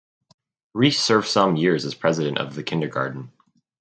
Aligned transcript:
Rees 0.73 0.97
served 0.99 1.27
some 1.27 1.57
years 1.57 1.85
as 1.85 1.93
president 1.93 2.39
of 2.39 2.55
the 2.55 2.63
kindergarten. 2.63 3.31